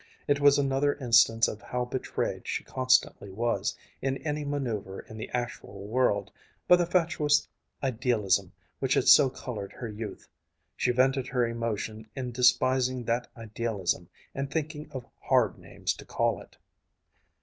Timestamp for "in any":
4.01-4.43